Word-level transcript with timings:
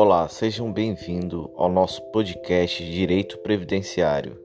Olá, 0.00 0.28
sejam 0.28 0.72
bem-vindos 0.72 1.48
ao 1.56 1.68
nosso 1.68 2.00
podcast 2.12 2.84
Direito 2.88 3.36
Previdenciário. 3.38 4.38